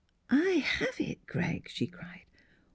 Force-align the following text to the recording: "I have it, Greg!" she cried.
"I 0.47 0.63
have 0.67 0.99
it, 0.99 1.27
Greg!" 1.27 1.69
she 1.69 1.85
cried. 1.85 2.25